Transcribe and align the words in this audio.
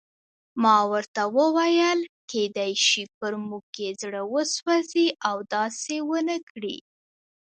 ما 0.61 0.77
ورته 0.91 1.21
وویل: 1.37 1.99
کېدای 2.31 2.71
شي 2.87 3.03
پر 3.17 3.33
موږ 3.47 3.67
یې 3.83 3.89
زړه 4.01 4.21
وسوځي 4.33 5.07
او 5.29 5.37
داسې 5.53 5.95
ونه 6.09 6.37
کړي. 6.49 6.77